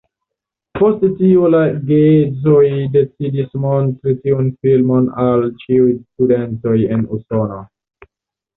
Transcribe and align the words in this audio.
Post 0.77 1.03
tio 1.19 1.49
la 1.55 1.59
geedzoj 1.91 2.63
decidis 2.95 3.53
montri 3.67 4.15
tiun 4.25 4.49
filmon 4.65 5.13
al 5.27 5.47
ĉiuj 5.63 5.95
studentoj 6.01 6.77
en 6.99 7.09
Usono. 7.21 7.63